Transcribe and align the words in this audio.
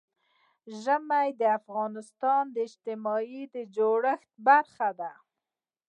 ژمی 0.81 1.27
د 1.41 1.43
افغانستان 1.59 2.43
د 2.51 2.57
اجتماعي 2.67 3.43
جوړښت 3.75 4.29
برخه 4.47 4.89
ده. 4.99 5.11